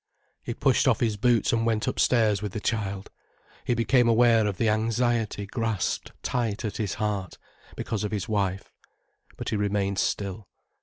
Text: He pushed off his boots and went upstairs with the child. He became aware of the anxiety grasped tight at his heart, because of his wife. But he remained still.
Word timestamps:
He 0.41 0.55
pushed 0.55 0.87
off 0.87 0.99
his 0.99 1.15
boots 1.15 1.53
and 1.53 1.63
went 1.63 1.85
upstairs 1.85 2.41
with 2.41 2.53
the 2.53 2.59
child. 2.59 3.11
He 3.65 3.75
became 3.75 4.09
aware 4.09 4.47
of 4.47 4.57
the 4.57 4.67
anxiety 4.67 5.45
grasped 5.45 6.11
tight 6.23 6.65
at 6.65 6.77
his 6.77 6.95
heart, 6.95 7.37
because 7.75 8.03
of 8.03 8.11
his 8.11 8.27
wife. 8.27 8.73
But 9.37 9.49
he 9.49 9.57
remained 9.57 9.99
still. 9.99 10.47